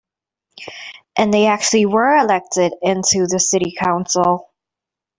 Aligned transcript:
And 1.15 1.31
they 1.31 1.45
actually 1.45 1.85
were 1.85 2.17
elected 2.17 2.73
into 2.81 3.27
the 3.27 3.39
city 3.39 3.75
council. 3.77 4.51